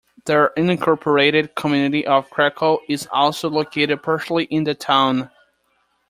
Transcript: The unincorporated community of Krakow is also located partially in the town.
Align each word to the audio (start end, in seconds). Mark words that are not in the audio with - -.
The 0.25 0.51
unincorporated 0.57 1.53
community 1.53 2.07
of 2.07 2.27
Krakow 2.31 2.79
is 2.89 3.07
also 3.11 3.51
located 3.51 4.01
partially 4.01 4.45
in 4.45 4.63
the 4.63 4.73
town. 4.73 5.29